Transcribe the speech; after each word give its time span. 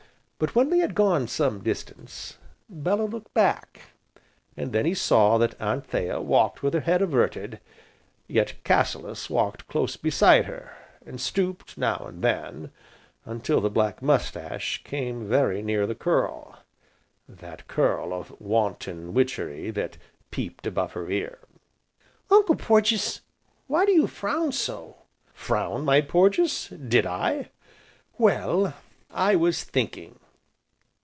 But 0.43 0.55
when 0.55 0.71
they 0.71 0.79
had 0.79 0.95
gone 0.95 1.27
some 1.27 1.61
distance, 1.61 2.39
Bellew 2.67 3.05
looked 3.05 3.31
back, 3.35 3.91
and 4.57 4.73
then 4.73 4.85
he 4.87 4.95
saw 4.95 5.37
that 5.37 5.53
Anthea 5.61 6.19
walked 6.19 6.63
with 6.63 6.73
her 6.73 6.79
head 6.79 7.03
averted, 7.03 7.59
yet 8.27 8.55
Cassilis 8.63 9.29
walked 9.29 9.67
close 9.67 9.97
beside 9.97 10.45
her, 10.45 10.75
and 11.05 11.21
stooped, 11.21 11.77
now 11.77 12.05
and 12.07 12.23
then, 12.23 12.71
until 13.23 13.61
the 13.61 13.69
black 13.69 14.01
moustache 14.01 14.81
came 14.83 15.29
very 15.29 15.61
near 15.61 15.85
the 15.85 15.93
curl 15.93 16.57
that 17.29 17.67
curl 17.67 18.11
of 18.11 18.33
wanton 18.41 19.13
witchery 19.13 19.69
that 19.69 19.99
peeped 20.31 20.65
above 20.65 20.93
her 20.93 21.07
ear. 21.11 21.37
"Uncle 22.31 22.55
Porges 22.55 23.21
why 23.67 23.85
do 23.85 23.91
you 23.91 24.07
frown 24.07 24.51
so?" 24.51 25.03
"Frown, 25.35 25.85
my 25.85 26.01
Porges, 26.01 26.69
did 26.69 27.05
I? 27.05 27.51
Well, 28.17 28.73
I 29.11 29.35
was 29.35 29.63
thinking." 29.63 30.17